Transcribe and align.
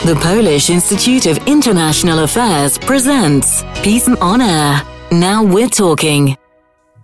The 0.00 0.16
Polish 0.20 0.68
Institute 0.68 1.26
of 1.26 1.38
International 1.46 2.24
Affairs 2.24 2.76
presents 2.76 3.62
Peace 3.84 4.08
on 4.08 4.40
Air. 4.40 4.82
Now 5.12 5.44
we're 5.44 5.68
talking. 5.68 6.36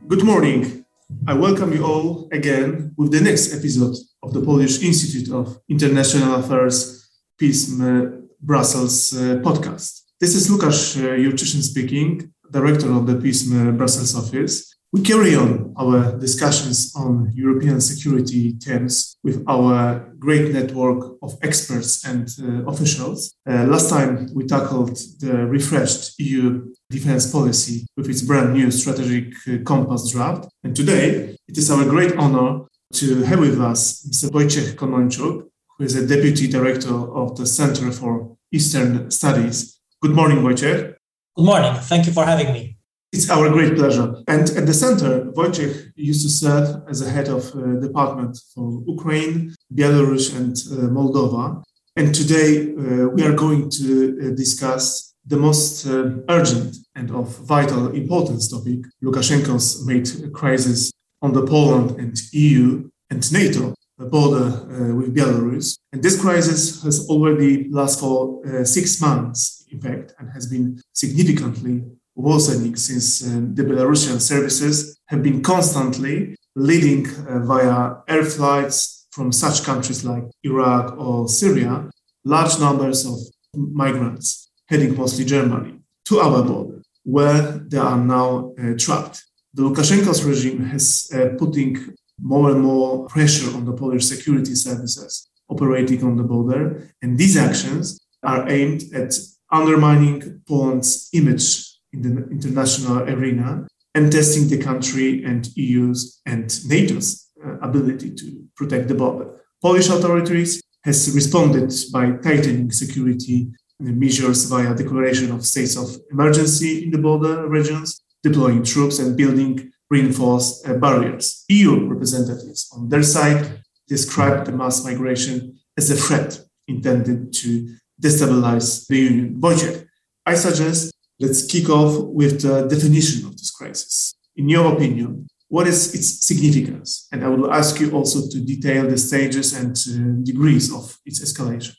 Good 0.09 0.25
morning. 0.25 0.85
I 1.29 1.35
welcome 1.35 1.73
you 1.73 1.85
all 1.85 2.29
again 2.33 2.93
with 2.97 3.13
the 3.13 3.21
next 3.21 3.55
episode 3.55 3.95
of 4.25 4.33
the 4.33 4.41
Polish 4.41 4.83
Institute 4.83 5.33
of 5.33 5.61
International 5.69 6.35
Affairs 6.41 7.09
PISM 7.39 8.29
Brussels 8.41 9.15
uh, 9.15 9.37
podcast. 9.45 10.03
This 10.19 10.35
is 10.35 10.51
Lukasz 10.51 10.97
uh, 10.97 11.17
Jurczyszyn 11.17 11.63
speaking, 11.63 12.33
director 12.51 12.91
of 12.91 13.07
the 13.07 13.15
PISM 13.15 13.77
Brussels 13.77 14.17
office. 14.17 14.75
We 14.91 15.03
carry 15.03 15.37
on 15.37 15.75
our 15.77 16.17
discussions 16.19 16.95
on 16.97 17.31
European 17.35 17.79
security 17.79 18.53
themes 18.53 19.19
with 19.23 19.45
our 19.47 20.15
great 20.19 20.51
network 20.51 21.19
of 21.21 21.37
experts 21.43 22.07
and 22.07 22.27
uh, 22.43 22.65
officials. 22.71 23.35
Uh, 23.47 23.65
last 23.65 23.91
time 23.91 24.31
we 24.35 24.47
tackled 24.47 24.97
the 25.21 25.45
refreshed 25.47 26.19
EU 26.19 26.73
defense 26.89 27.31
policy 27.31 27.87
with 27.99 28.09
its 28.09 28.23
brand 28.23 28.55
new 28.55 28.71
strategic 28.71 29.35
uh, 29.47 29.59
compass 29.67 30.11
draft. 30.11 30.49
And 30.65 30.75
today 30.75 31.37
it 31.47 31.59
is 31.59 31.71
our 31.71 31.85
great 31.85 32.17
honor 32.17 32.61
to 32.95 33.23
have 33.25 33.41
with 33.41 33.61
us 33.61 34.09
Mr. 34.09 34.31
Wojciech 34.31 34.75
Konończuk, 34.77 35.47
who 35.77 35.85
is 35.85 35.97
a 35.97 36.07
deputy 36.07 36.49
director 36.49 36.95
of 36.95 37.37
the 37.37 37.45
Center 37.45 37.93
for 37.93 38.39
Eastern 38.51 39.11
Studies. 39.11 39.79
Good 40.01 40.13
morning, 40.13 40.39
Wojciech. 40.39 40.95
Good 41.37 41.45
morning. 41.45 41.75
Thank 41.75 42.07
you 42.07 42.13
for 42.15 42.25
having 42.25 42.55
me. 42.55 42.78
It's 43.11 43.31
our 43.31 43.49
great 43.49 43.75
pleasure. 43.75 44.17
And 44.29 44.51
at 44.51 44.67
the 44.67 44.75
center, 44.75 45.25
Wojciech 45.33 45.93
used 45.97 46.23
to 46.23 46.29
serve 46.29 46.83
as 46.89 47.01
a 47.01 47.11
head 47.11 47.29
of 47.29 47.55
uh, 47.55 47.81
department 47.81 48.39
for 48.55 48.83
Ukraine, 48.87 49.55
Belarus, 49.75 50.37
and 50.37 50.55
uh, 50.57 50.91
Moldova. 50.93 51.63
And 51.97 52.15
today 52.15 52.75
uh, 52.75 53.09
we 53.09 53.23
are 53.23 53.35
going 53.35 53.71
to 53.71 53.87
uh, 53.87 54.37
discuss 54.37 55.15
the 55.27 55.39
most 55.39 55.87
uh, 55.87 56.17
urgent 56.29 56.77
and 56.97 57.11
of 57.11 57.35
vital 57.47 57.89
importance 57.93 58.49
topic, 58.49 58.81
Lukashenko's 59.03 59.87
made 59.87 60.33
crisis 60.35 60.93
on 61.23 61.33
the 61.33 61.47
Poland 61.47 61.99
and 61.99 62.15
EU 62.33 62.91
and 63.11 63.33
NATO 63.33 63.75
border 63.99 64.47
uh, 64.47 64.95
with 64.95 65.15
Belarus. 65.15 65.79
And 65.93 66.03
this 66.03 66.21
crisis 66.21 66.83
has 66.83 67.09
already 67.09 67.69
lasted 67.71 68.01
for 68.01 68.65
six 68.65 69.01
months, 69.01 69.65
in 69.71 69.81
fact, 69.81 70.15
and 70.19 70.31
has 70.31 70.47
been 70.47 70.81
significantly 70.93 71.83
worsening 72.19 72.75
since 72.77 73.23
uh, 73.23 73.41
the 73.55 73.63
Belarusian 73.63 74.21
services 74.21 74.99
have 75.07 75.23
been 75.23 75.41
constantly 75.41 76.37
leading 76.57 77.07
uh, 77.07 77.39
via 77.51 77.95
air 78.09 78.25
flights 78.25 79.07
from 79.13 79.31
such 79.33 79.63
countries 79.63 80.05
like 80.05 80.25
Iraq 80.43 80.99
or 80.99 81.29
Syria 81.29 81.89
large 82.25 82.59
numbers 82.59 83.07
of 83.07 83.17
migrants 83.55 84.51
heading 84.69 84.97
mostly 84.97 85.25
Germany 85.25 85.79
to 86.07 86.19
our 86.19 86.43
border, 86.43 86.83
where 87.05 87.43
they 87.69 87.79
are 87.79 87.97
now 87.97 88.53
uh, 88.59 88.75
trapped. 88.77 89.25
The 89.55 89.63
Lukashenko's 89.63 90.25
regime 90.25 90.65
has 90.65 91.11
uh, 91.15 91.31
putting 91.39 91.95
more 92.21 92.51
and 92.51 92.61
more 92.61 93.07
pressure 93.07 93.55
on 93.57 93.65
the 93.65 93.73
Polish 93.73 94.05
security 94.05 94.55
services 94.55 95.29
operating 95.49 96.05
on 96.05 96.17
the 96.17 96.25
border, 96.25 96.93
and 97.01 97.17
these 97.17 97.37
actions 97.37 97.99
are 98.23 98.49
aimed 98.51 98.83
at 98.93 99.15
undermining 99.51 100.43
Poland's 100.47 101.09
image 101.15 101.68
in 101.93 102.03
the 102.03 102.29
international 102.31 103.03
arena 103.03 103.67
and 103.95 104.13
testing 104.13 104.49
the 104.49 104.59
country 104.59 105.25
and 105.25 105.49
EU's 105.57 106.21
and 106.27 106.45
NATO's 106.69 107.31
uh, 107.45 107.59
ability 107.61 108.15
to 108.15 108.45
protect 108.57 108.89
the 108.89 108.95
border. 108.95 109.41
Polish 109.63 109.89
authorities 109.89 110.63
has 110.85 111.13
responded 111.15 111.73
by 111.93 112.13
tightening 112.13 112.71
security 112.71 113.49
measures 113.81 114.45
via 114.45 114.75
declaration 114.75 115.31
of 115.31 115.45
states 115.45 115.77
of 115.77 115.97
emergency 116.11 116.85
in 116.85 116.91
the 116.91 116.99
border 116.99 117.49
regions, 117.49 118.01
deploying 118.23 118.63
troops 118.63 118.99
and 118.99 119.17
building 119.17 119.71
reinforced 119.91 120.67
uh, 120.69 120.75
barriers. 120.75 121.45
EU 121.49 121.87
representatives 121.87 122.69
on 122.73 122.89
their 122.89 123.03
side 123.03 123.63
described 123.87 124.47
the 124.47 124.53
mass 124.53 124.85
migration 124.85 125.59
as 125.77 125.91
a 125.91 125.97
threat 125.97 126.41
intended 126.67 127.33
to 127.33 127.75
destabilize 128.01 128.87
the 128.89 128.99
union. 128.99 129.41
budget. 129.41 129.87
I 130.27 130.35
suggest 130.35 130.93
Let's 131.21 131.45
kick 131.45 131.69
off 131.69 132.05
with 132.05 132.43
the 132.43 132.69
definition 132.69 133.27
of 133.27 133.33
this 133.37 133.51
crisis. 133.51 134.15
In 134.37 134.49
your 134.49 134.73
opinion, 134.73 135.27
what 135.49 135.67
is 135.67 135.95
its 135.95 136.25
significance? 136.25 137.09
And 137.11 137.25
I 137.25 137.29
will 137.29 137.53
ask 137.53 137.81
you 137.81 137.91
also 137.91 138.29
to 138.29 138.41
detail 138.41 138.89
the 138.89 138.99
stages 138.99 139.53
and 139.53 139.73
uh, 139.77 140.25
degrees 140.25 140.73
of 140.73 140.97
its 141.05 141.21
escalation. 141.21 141.75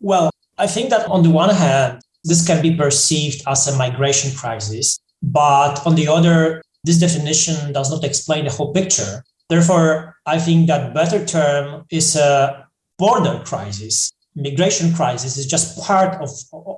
Well, 0.00 0.30
I 0.58 0.66
think 0.66 0.90
that 0.90 1.08
on 1.08 1.22
the 1.22 1.30
one 1.30 1.54
hand, 1.54 2.02
this 2.24 2.46
can 2.46 2.60
be 2.60 2.76
perceived 2.76 3.42
as 3.46 3.66
a 3.66 3.76
migration 3.78 4.36
crisis, 4.36 4.98
but 5.22 5.84
on 5.86 5.94
the 5.94 6.08
other, 6.08 6.62
this 6.84 6.98
definition 6.98 7.72
does 7.72 7.90
not 7.90 8.04
explain 8.04 8.44
the 8.44 8.50
whole 8.50 8.72
picture. 8.72 9.24
Therefore, 9.48 10.16
I 10.26 10.38
think 10.38 10.66
that 10.66 10.94
better 10.94 11.24
term 11.24 11.84
is 11.90 12.16
a 12.16 12.68
border 12.98 13.42
crisis 13.44 14.12
migration 14.34 14.92
crisis 14.94 15.36
is 15.36 15.46
just 15.46 15.78
part 15.78 16.20
of, 16.22 16.30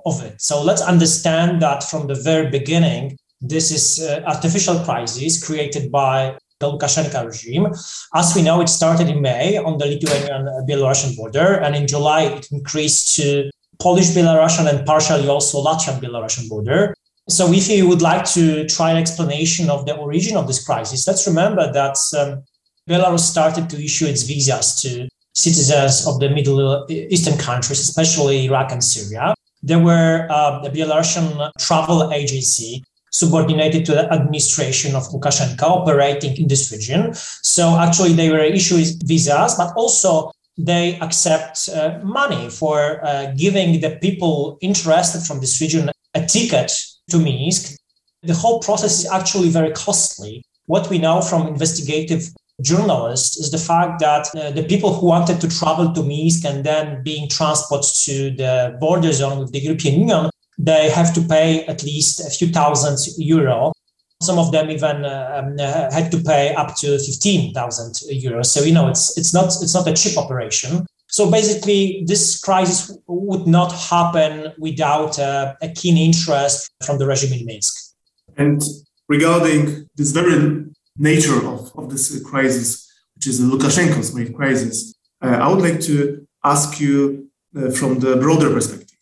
of 0.05 0.23
it. 0.23 0.41
So 0.41 0.61
let's 0.61 0.81
understand 0.81 1.61
that 1.61 1.83
from 1.83 2.07
the 2.07 2.15
very 2.15 2.49
beginning, 2.49 3.17
this 3.41 3.71
is 3.71 3.99
an 3.99 4.23
artificial 4.25 4.79
crisis 4.79 5.43
created 5.45 5.91
by 5.91 6.37
the 6.59 6.71
Lukashenko 6.71 7.25
regime. 7.25 7.67
As 8.13 8.33
we 8.35 8.41
know, 8.41 8.61
it 8.61 8.69
started 8.69 9.09
in 9.09 9.21
May 9.21 9.57
on 9.57 9.77
the 9.77 9.85
Lithuanian-Belarusian 9.85 11.17
border, 11.17 11.55
and 11.55 11.75
in 11.75 11.87
July 11.87 12.23
it 12.23 12.47
increased 12.51 13.15
to 13.17 13.49
Polish-Belarusian 13.79 14.69
and 14.69 14.85
partially 14.85 15.27
also 15.27 15.63
Latvian-Belarusian 15.63 16.47
border. 16.49 16.95
So 17.27 17.51
if 17.51 17.67
you 17.69 17.87
would 17.89 18.01
like 18.01 18.25
to 18.33 18.65
try 18.67 18.91
an 18.91 18.97
explanation 18.97 19.69
of 19.69 19.85
the 19.85 19.95
origin 19.95 20.37
of 20.37 20.47
this 20.47 20.63
crisis, 20.63 21.07
let's 21.07 21.27
remember 21.27 21.71
that 21.73 21.97
um, 22.17 22.43
Belarus 22.87 23.21
started 23.21 23.69
to 23.71 23.83
issue 23.83 24.05
its 24.05 24.23
visas 24.23 24.79
to 24.81 25.09
citizens 25.35 26.07
of 26.07 26.19
the 26.19 26.29
Middle 26.29 26.85
Eastern 26.89 27.37
countries, 27.37 27.79
especially 27.79 28.45
Iraq 28.45 28.71
and 28.71 28.83
Syria. 28.83 29.35
There 29.61 29.79
were 29.79 30.27
uh, 30.29 30.61
the 30.61 30.69
Belarusian 30.69 31.51
travel 31.59 32.11
agency 32.11 32.83
subordinated 33.11 33.85
to 33.85 33.93
the 33.93 34.11
administration 34.11 34.95
of 34.95 35.03
Lukashenko 35.09 35.63
operating 35.63 36.35
in 36.37 36.47
this 36.47 36.71
region. 36.71 37.13
So 37.41 37.77
actually 37.77 38.13
they 38.13 38.29
were 38.29 38.39
issuing 38.39 38.85
visas, 39.03 39.55
but 39.55 39.73
also 39.75 40.31
they 40.57 40.99
accept 40.99 41.69
uh, 41.69 41.99
money 42.03 42.49
for 42.49 43.05
uh, 43.05 43.31
giving 43.35 43.79
the 43.81 43.97
people 44.01 44.57
interested 44.61 45.21
from 45.21 45.39
this 45.39 45.59
region 45.61 45.89
a 46.13 46.25
ticket 46.25 46.71
to 47.09 47.17
Minsk. 47.17 47.77
The 48.23 48.33
whole 48.33 48.59
process 48.59 48.99
is 48.99 49.11
actually 49.11 49.49
very 49.49 49.71
costly. 49.71 50.43
What 50.65 50.89
we 50.89 50.97
know 50.97 51.21
from 51.21 51.47
investigative 51.47 52.23
journalists 52.61 53.37
is 53.37 53.51
the 53.51 53.57
fact 53.57 53.99
that 53.99 54.27
uh, 54.35 54.51
the 54.51 54.63
people 54.63 54.93
who 54.93 55.07
wanted 55.07 55.41
to 55.41 55.47
travel 55.47 55.91
to 55.93 56.03
Minsk 56.03 56.45
and 56.45 56.63
then 56.63 57.03
being 57.03 57.27
transported 57.27 57.93
to 58.05 58.31
the 58.31 58.77
border 58.79 59.11
zone 59.11 59.39
with 59.39 59.51
the 59.51 59.59
European 59.59 59.99
Union, 59.99 60.29
they 60.57 60.89
have 60.89 61.13
to 61.13 61.21
pay 61.21 61.65
at 61.65 61.83
least 61.83 62.21
a 62.21 62.29
few 62.29 62.47
thousand 62.47 62.97
euro. 63.17 63.73
Some 64.21 64.39
of 64.39 64.51
them 64.53 64.71
even 64.71 65.03
uh, 65.03 65.43
um, 65.43 65.55
uh, 65.59 65.91
had 65.91 66.09
to 66.11 66.17
pay 66.23 66.55
up 66.55 66.75
to 66.77 66.97
15,000 66.97 67.93
euros. 68.23 68.45
So, 68.45 68.63
you 68.63 68.73
know, 68.73 68.87
it's, 68.87 69.17
it's, 69.17 69.33
not, 69.33 69.47
it's 69.61 69.73
not 69.73 69.87
a 69.87 69.93
cheap 69.93 70.17
operation. 70.17 70.85
So 71.07 71.29
basically, 71.29 72.03
this 72.07 72.39
crisis 72.39 72.97
would 73.07 73.45
not 73.45 73.71
happen 73.73 74.53
without 74.57 75.19
uh, 75.19 75.53
a 75.61 75.69
keen 75.69 75.97
interest 75.97 76.71
from 76.83 76.97
the 76.97 77.05
regime 77.05 77.33
in 77.37 77.45
Minsk. 77.45 77.93
And 78.37 78.61
regarding 79.07 79.87
this 79.95 80.11
very 80.11 80.65
nature 80.97 81.45
of, 81.47 81.71
of 81.75 81.89
this 81.89 82.21
crisis, 82.23 82.91
which 83.15 83.27
is 83.27 83.41
Lukashenko's 83.41 84.13
made 84.13 84.33
crisis, 84.33 84.95
uh, 85.21 85.27
I 85.27 85.47
would 85.49 85.61
like 85.61 85.79
to 85.81 86.25
ask 86.43 86.79
you 86.79 87.29
uh, 87.55 87.71
from 87.71 87.99
the 87.99 88.17
broader 88.17 88.51
perspective, 88.51 88.97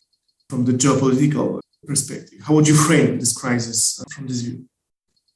from 0.48 0.64
the 0.64 0.72
geopolitical 0.72 1.60
perspective, 1.86 2.40
how 2.42 2.54
would 2.54 2.66
you 2.66 2.74
frame 2.74 3.18
this 3.18 3.32
crisis 3.36 4.00
uh, 4.00 4.04
from 4.14 4.26
this 4.26 4.40
view? 4.40 4.64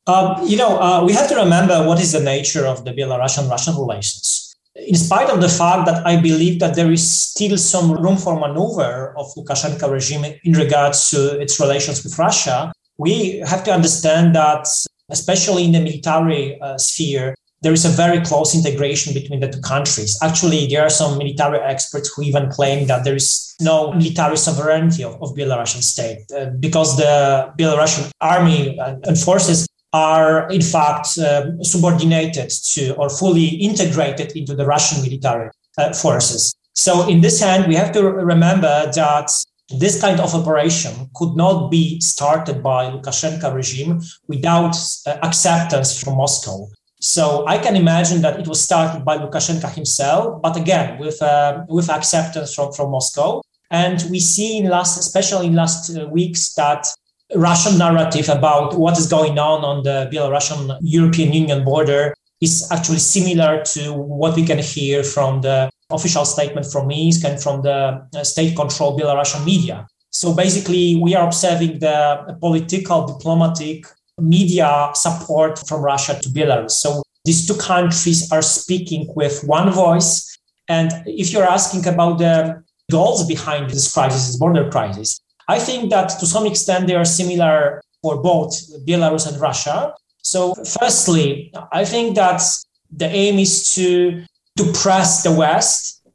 Um, 0.07 0.47
you 0.47 0.57
know, 0.57 0.81
uh, 0.81 1.05
we 1.05 1.13
have 1.13 1.29
to 1.29 1.37
remember 1.37 1.87
what 1.87 2.01
is 2.01 2.13
the 2.13 2.21
nature 2.21 2.67
of 2.67 2.85
the 2.85 2.93
Belarusian-Russian 2.93 3.77
relations. 3.77 4.57
In 4.75 4.95
spite 4.95 5.29
of 5.29 5.41
the 5.41 5.49
fact 5.49 5.87
that 5.87 6.07
I 6.07 6.21
believe 6.21 6.61
that 6.61 6.77
there 6.77 6.91
is 6.91 7.05
still 7.11 7.59
some 7.59 7.93
room 7.93 8.17
for 8.17 8.39
maneuver 8.39 9.15
of 9.19 9.27
Lukashenko 9.37 9.91
regime 9.91 10.25
in 10.45 10.53
regards 10.53 11.11
to 11.11 11.39
its 11.41 11.61
relations 11.61 12.05
with 12.05 12.19
Russia, 12.19 12.73
we 12.97 13.39
have 13.41 13.65
to 13.65 13.73
understand 13.73 14.35
that 14.35 14.67
especially 15.11 15.65
in 15.65 15.73
the 15.73 15.81
military 15.81 16.61
uh, 16.61 16.79
sphere, 16.79 17.35
there 17.63 17.73
is 17.73 17.85
a 17.85 17.89
very 17.89 18.21
close 18.21 18.55
integration 18.55 19.13
between 19.13 19.41
the 19.41 19.49
two 19.49 19.61
countries. 19.61 20.17
Actually, 20.23 20.67
there 20.67 20.83
are 20.83 20.91
some 20.91 21.19
military 21.19 21.59
experts 21.59 22.13
who 22.15 22.23
even 22.23 22.49
claim 22.51 22.87
that 22.87 23.05
there 23.05 23.17
is 23.17 23.55
no 23.61 23.93
military 23.93 24.37
sovereignty 24.37 25.03
of, 25.03 25.21
of 25.21 25.35
Belarusian 25.35 25.83
state 25.83 26.21
uh, 26.37 26.47
because 26.61 26.97
the 26.97 27.53
Belarusian 27.59 28.11
army 28.21 28.79
and 28.79 29.19
forces 29.19 29.67
are 29.93 30.49
in 30.51 30.61
fact 30.61 31.19
um, 31.19 31.63
subordinated 31.65 32.51
to 32.51 32.95
or 32.97 33.09
fully 33.09 33.47
integrated 33.47 34.37
into 34.37 34.55
the 34.55 34.67
Russian 34.67 35.03
military 35.03 35.51
uh, 35.79 35.93
forces. 35.93 36.55
So, 36.75 37.09
in 37.09 37.21
this 37.23 37.41
hand, 37.41 37.67
we 37.67 37.75
have 37.75 37.91
to 37.93 38.09
remember 38.09 38.91
that 38.95 39.31
this 39.71 40.01
kind 40.01 40.19
of 40.21 40.35
operation 40.35 41.11
could 41.15 41.37
not 41.37 41.71
be 41.71 42.01
started 42.01 42.63
by 42.63 42.91
Lukashenko 42.91 43.55
regime 43.55 44.01
without 44.27 44.75
uh, 45.07 45.19
acceptance 45.23 46.03
from 46.03 46.17
Moscow. 46.17 46.69
So 47.01 47.47
I 47.47 47.59
can 47.59 47.77
imagine 47.77 48.23
that 48.23 48.41
it 48.41 48.49
was 48.49 48.61
started 48.61 49.05
by 49.05 49.19
Lukashenko 49.19 49.73
himself, 49.75 50.41
but 50.43 50.57
again 50.57 50.99
with 50.99 51.21
uh, 51.23 51.65
with 51.69 51.91
acceptance 51.91 52.55
from, 52.55 52.73
from 52.73 52.91
Moscow. 52.91 53.43
And 53.71 54.03
we 54.11 54.19
see 54.19 54.59
in 54.59 54.69
last, 54.69 54.99
especially 54.99 55.47
in 55.47 55.55
last 55.55 55.95
uh, 55.95 56.09
weeks, 56.09 56.55
that 56.55 56.87
Russian 57.35 57.77
narrative 57.77 58.31
about 58.31 58.79
what 58.79 58.99
is 58.99 59.07
going 59.07 59.39
on 59.39 59.63
on 59.63 59.83
the 59.83 60.09
Belarusian 60.11 60.79
European 60.81 61.33
Union 61.33 61.63
border 61.65 62.15
is 62.41 62.67
actually 62.71 62.99
similar 62.99 63.63
to 63.65 63.93
what 63.93 64.35
we 64.35 64.47
can 64.47 64.59
hear 64.59 65.05
from 65.05 65.43
the 65.43 65.71
official 65.91 66.25
statement 66.25 66.67
from 66.67 66.89
Minsk 66.89 67.25
and 67.25 67.41
from 67.43 67.63
the 67.63 68.07
uh, 68.15 68.25
state-controlled 68.25 69.01
Belarusian 69.01 69.45
media. 69.45 69.87
So 70.11 70.35
basically, 70.35 70.97
we 70.97 71.15
are 71.15 71.27
observing 71.27 71.79
the 71.79 72.37
political, 72.41 73.07
diplomatic, 73.07 73.87
media 74.21 74.91
support 74.95 75.59
from 75.67 75.83
Russia 75.83 76.19
to 76.21 76.29
Belarus. 76.29 76.73
So 76.73 77.03
these 77.25 77.47
two 77.47 77.55
countries 77.55 78.31
are 78.33 78.43
speaking 78.43 79.13
with 79.15 79.45
one 79.45 79.71
voice. 79.71 80.37
And 80.69 80.91
if 81.07 81.33
you're 81.33 81.49
asking 81.49 81.87
about 81.87 82.19
the 82.19 82.63
goals 82.91 83.27
behind 83.27 83.71
this 83.71 83.93
crisis, 83.93 84.27
this 84.27 84.37
border 84.37 84.71
crisis, 84.71 85.21
I 85.47 85.59
think 85.59 85.91
that 85.91 86.09
to 86.21 86.27
some 86.27 86.47
extent 86.47 86.87
they 86.87 86.95
are 86.95 87.05
similar 87.05 87.83
for 88.03 88.21
both 88.21 88.53
Belarus 88.87 89.27
and 89.31 89.41
Russia. 89.41 89.95
So, 90.23 90.55
firstly, 90.55 91.53
I 91.73 91.85
think 91.85 92.17
that 92.17 92.43
the 92.91 93.07
aim 93.07 93.39
is 93.39 93.75
to 93.75 94.25
to 94.59 94.73
press 94.73 95.23
the 95.23 95.33
West 95.33 96.07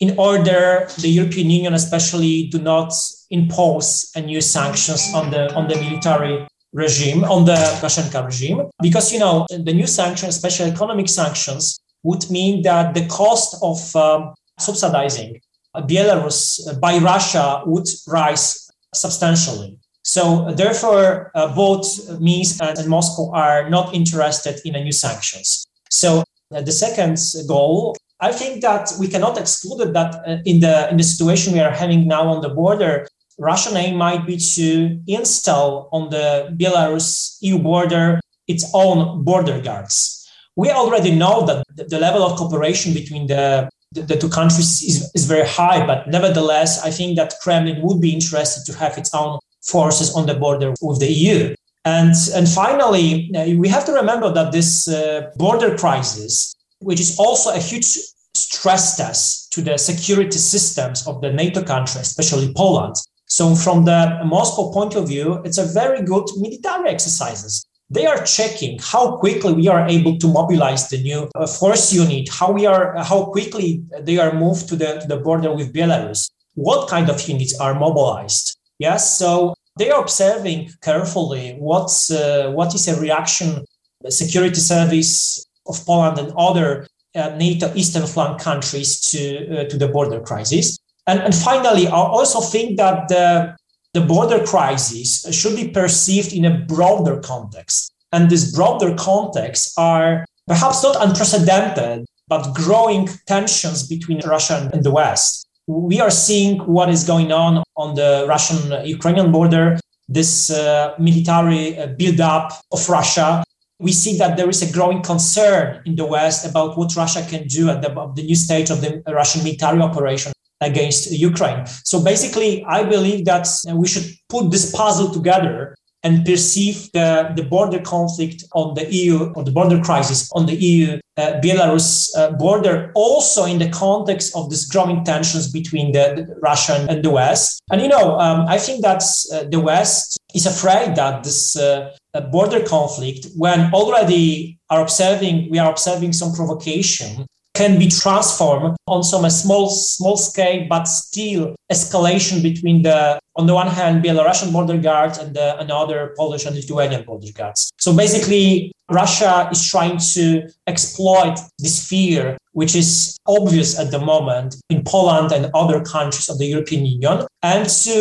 in 0.00 0.18
order 0.18 0.88
the 0.98 1.08
European 1.08 1.48
Union, 1.48 1.74
especially, 1.74 2.48
do 2.48 2.58
not 2.58 2.92
impose 3.30 4.10
a 4.16 4.20
new 4.20 4.40
sanctions 4.40 5.14
on 5.14 5.30
the 5.30 5.54
on 5.54 5.68
the 5.68 5.76
military 5.76 6.46
regime, 6.72 7.22
on 7.24 7.44
the 7.44 7.54
Lukashenko 7.54 8.26
regime, 8.26 8.60
because 8.80 9.12
you 9.12 9.20
know 9.20 9.46
the 9.48 9.72
new 9.72 9.86
sanctions, 9.86 10.34
especially 10.36 10.70
economic 10.70 11.08
sanctions, 11.08 11.78
would 12.02 12.28
mean 12.30 12.62
that 12.62 12.94
the 12.94 13.06
cost 13.06 13.56
of 13.62 13.78
um, 13.94 14.34
subsidizing 14.58 15.40
Belarus 15.76 16.40
by 16.80 16.98
Russia 16.98 17.62
would 17.64 17.88
rise 18.08 18.68
substantially. 18.92 19.78
So 20.02 20.50
therefore, 20.52 21.30
uh, 21.34 21.54
both 21.54 21.86
Minsk 22.20 22.62
and, 22.62 22.76
and 22.76 22.88
Moscow 22.88 23.30
are 23.32 23.70
not 23.70 23.94
interested 23.94 24.60
in 24.64 24.74
a 24.74 24.82
new 24.82 24.92
sanctions. 24.92 25.64
So 25.90 26.20
uh, 26.20 26.24
the 26.60 26.72
second 26.72 27.18
goal, 27.48 27.96
I 28.20 28.32
think 28.32 28.62
that 28.62 28.92
we 29.00 29.08
cannot 29.08 29.38
exclude 29.38 29.92
that 29.94 30.14
uh, 30.26 30.38
in 30.44 30.60
the 30.60 30.88
in 30.90 30.96
the 30.96 31.02
situation 31.02 31.52
we 31.52 31.60
are 31.60 31.72
having 31.72 32.06
now 32.06 32.28
on 32.28 32.40
the 32.40 32.50
border, 32.50 33.08
Russian 33.38 33.76
aim 33.76 33.96
might 33.96 34.26
be 34.26 34.36
to 34.36 35.00
install 35.06 35.88
on 35.92 36.10
the 36.10 36.54
Belarus 36.56 37.36
EU 37.40 37.58
border 37.58 38.20
its 38.46 38.64
own 38.74 39.24
border 39.24 39.60
guards. 39.60 40.18
We 40.56 40.70
already 40.70 41.12
know 41.14 41.46
that 41.46 41.64
the 41.90 41.98
level 41.98 42.22
of 42.22 42.38
cooperation 42.38 42.92
between 42.92 43.26
the, 43.26 43.70
the, 43.92 44.02
the 44.02 44.16
two 44.18 44.28
countries 44.28 44.82
is, 44.82 45.10
is 45.14 45.24
very 45.24 45.46
high, 45.46 45.86
but 45.86 46.06
nevertheless, 46.08 46.84
I 46.84 46.90
think 46.90 47.16
that 47.16 47.34
Kremlin 47.42 47.80
would 47.82 48.00
be 48.00 48.12
interested 48.12 48.64
to 48.66 48.78
have 48.78 48.98
its 48.98 49.14
own 49.14 49.38
forces 49.62 50.14
on 50.14 50.26
the 50.26 50.34
border 50.34 50.74
with 50.82 51.00
the 51.00 51.10
EU. 51.10 51.54
And, 51.84 52.14
and 52.34 52.48
finally, 52.48 53.30
uh, 53.34 53.56
we 53.58 53.68
have 53.68 53.84
to 53.86 53.92
remember 53.92 54.32
that 54.32 54.52
this 54.52 54.88
uh, 54.88 55.30
border 55.36 55.76
crisis, 55.76 56.54
which 56.78 57.00
is 57.00 57.18
also 57.18 57.50
a 57.50 57.58
huge 57.58 57.98
stress 58.34 58.96
test 58.96 59.52
to 59.52 59.62
the 59.62 59.76
security 59.76 60.38
systems 60.38 61.06
of 61.06 61.20
the 61.20 61.32
NATO 61.32 61.62
countries, 61.62 62.02
especially 62.02 62.52
Poland. 62.54 62.94
So, 63.26 63.54
from 63.54 63.84
the 63.84 64.20
Moscow 64.24 64.70
point 64.72 64.94
of 64.94 65.08
view, 65.08 65.40
it's 65.44 65.58
a 65.58 65.64
very 65.64 66.02
good 66.02 66.24
military 66.36 66.90
exercises. 66.90 67.64
They 67.90 68.06
are 68.06 68.24
checking 68.24 68.78
how 68.80 69.16
quickly 69.16 69.52
we 69.52 69.68
are 69.68 69.86
able 69.86 70.16
to 70.18 70.28
mobilize 70.28 70.88
the 70.88 71.02
new 71.02 71.28
uh, 71.34 71.46
force 71.46 71.92
unit, 71.92 72.28
how 72.30 72.52
we 72.52 72.64
are, 72.64 72.96
how 73.02 73.24
quickly 73.24 73.84
they 74.00 74.18
are 74.18 74.32
moved 74.32 74.68
to 74.68 74.76
the, 74.76 75.00
to 75.00 75.06
the 75.08 75.16
border 75.18 75.54
with 75.54 75.74
Belarus, 75.74 76.30
what 76.54 76.88
kind 76.88 77.10
of 77.10 77.20
units 77.28 77.58
are 77.58 77.74
mobilized. 77.74 78.56
Yes, 78.78 79.18
so 79.18 79.54
they 79.76 79.90
are 79.90 80.02
observing 80.02 80.70
carefully 80.82 81.56
what's 81.58 82.10
uh, 82.10 82.50
what 82.52 82.74
is 82.74 82.88
a 82.88 83.00
reaction 83.00 83.64
security 84.08 84.60
service 84.60 85.46
of 85.66 85.84
Poland 85.86 86.18
and 86.18 86.32
other 86.36 86.86
uh, 87.14 87.28
NATO 87.36 87.72
eastern 87.74 88.06
flank 88.06 88.40
countries 88.40 89.00
to 89.10 89.60
uh, 89.60 89.64
to 89.68 89.76
the 89.78 89.88
border 89.88 90.20
crisis. 90.20 90.78
And, 91.06 91.20
and 91.20 91.34
finally, 91.34 91.88
I 91.88 91.96
also 91.96 92.40
think 92.40 92.76
that 92.76 93.08
the, 93.08 93.56
the 93.92 94.00
border 94.00 94.44
crisis 94.44 95.26
should 95.34 95.56
be 95.56 95.68
perceived 95.68 96.32
in 96.32 96.44
a 96.44 96.58
broader 96.58 97.18
context. 97.18 97.92
And 98.12 98.30
this 98.30 98.54
broader 98.54 98.94
context 98.94 99.72
are 99.76 100.24
perhaps 100.46 100.82
not 100.82 100.96
unprecedented, 101.00 102.06
but 102.28 102.54
growing 102.54 103.08
tensions 103.26 103.88
between 103.88 104.20
Russia 104.20 104.70
and 104.72 104.84
the 104.84 104.92
West 104.92 105.48
we 105.66 106.00
are 106.00 106.10
seeing 106.10 106.58
what 106.60 106.88
is 106.88 107.04
going 107.04 107.32
on 107.32 107.62
on 107.76 107.94
the 107.94 108.24
Russian 108.28 108.84
Ukrainian 108.86 109.30
border, 109.30 109.78
this 110.08 110.50
uh, 110.50 110.94
military 110.98 111.78
uh, 111.78 111.86
buildup 111.98 112.52
of 112.72 112.88
Russia. 112.88 113.44
We 113.78 113.92
see 113.92 114.16
that 114.18 114.36
there 114.36 114.48
is 114.48 114.62
a 114.62 114.72
growing 114.72 115.02
concern 115.02 115.82
in 115.86 115.96
the 115.96 116.04
West 116.04 116.48
about 116.48 116.76
what 116.78 116.94
Russia 116.96 117.24
can 117.28 117.46
do 117.46 117.70
at 117.70 117.82
the, 117.82 117.90
the 118.14 118.22
new 118.22 118.36
stage 118.36 118.70
of 118.70 118.80
the 118.80 119.02
Russian 119.08 119.42
military 119.42 119.80
operation 119.80 120.32
against 120.60 121.10
Ukraine. 121.10 121.66
So 121.84 122.02
basically, 122.02 122.64
I 122.64 122.84
believe 122.84 123.24
that 123.24 123.48
we 123.74 123.88
should 123.88 124.06
put 124.28 124.50
this 124.50 124.70
puzzle 124.70 125.10
together 125.10 125.74
and 126.02 126.24
perceive 126.24 126.90
the, 126.92 127.32
the 127.36 127.44
border 127.44 127.80
conflict 127.80 128.44
on 128.54 128.74
the 128.74 128.92
EU 128.92 129.32
or 129.34 129.44
the 129.44 129.52
border 129.52 129.80
crisis 129.80 130.30
on 130.32 130.46
the 130.46 130.54
EU 130.54 130.98
uh, 131.16 131.40
Belarus 131.42 132.10
uh, 132.16 132.30
border 132.32 132.90
also 132.94 133.44
in 133.44 133.58
the 133.58 133.68
context 133.68 134.34
of 134.34 134.50
this 134.50 134.64
growing 134.64 135.04
tensions 135.04 135.50
between 135.50 135.92
the, 135.92 136.26
the 136.28 136.40
Russia 136.40 136.86
and 136.88 137.04
the 137.04 137.10
West. 137.10 137.60
And 137.70 137.80
you 137.80 137.88
know, 137.88 138.18
um, 138.18 138.46
I 138.48 138.58
think 138.58 138.82
that 138.82 139.02
uh, 139.32 139.44
the 139.50 139.60
West 139.60 140.18
is 140.34 140.46
afraid 140.46 140.96
that 140.96 141.22
this 141.22 141.56
uh, 141.56 141.94
border 142.30 142.64
conflict, 142.64 143.26
when 143.36 143.72
already 143.72 144.58
are 144.70 144.80
observing, 144.80 145.50
we 145.50 145.58
are 145.58 145.70
observing 145.70 146.14
some 146.14 146.32
provocation 146.32 147.26
can 147.62 147.78
be 147.78 147.88
transformed 147.88 148.76
on 148.86 149.00
some 149.02 149.28
small 149.30 149.68
small 149.70 150.16
scale, 150.16 150.66
but 150.68 150.84
still 150.84 151.54
escalation 151.70 152.42
between 152.42 152.82
the 152.88 152.98
on 153.38 153.44
the 153.46 153.54
one 153.62 153.70
hand 153.78 153.94
Belarusian 154.04 154.50
border 154.52 154.78
guards 154.88 155.16
and 155.18 155.30
the, 155.38 155.46
another 155.64 155.98
Polish 156.20 156.44
and 156.46 156.54
Lithuanian 156.60 157.02
border 157.08 157.32
guards. 157.40 157.60
So 157.84 157.90
basically, 158.02 158.72
Russia 159.02 159.48
is 159.54 159.60
trying 159.74 159.98
to 160.14 160.24
exploit 160.72 161.36
this 161.64 161.76
fear, 161.90 162.36
which 162.60 162.74
is 162.82 163.16
obvious 163.38 163.78
at 163.82 163.88
the 163.94 164.02
moment 164.12 164.50
in 164.74 164.82
Poland 164.94 165.30
and 165.36 165.44
other 165.62 165.78
countries 165.94 166.28
of 166.28 166.36
the 166.40 166.48
European 166.54 166.84
Union, 166.96 167.16
and 167.52 167.64
to 167.84 167.96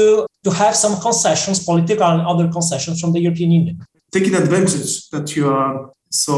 to 0.45 0.51
have 0.61 0.75
some 0.83 0.95
concessions, 1.07 1.57
political 1.71 2.09
and 2.15 2.21
other 2.31 2.47
concessions 2.57 2.99
from 3.01 3.11
the 3.13 3.21
European 3.27 3.51
Union. 3.61 3.75
Taking 4.17 4.35
advantage 4.43 4.91
that 5.13 5.27
you 5.35 5.45
are 5.59 5.75
so 6.09 6.35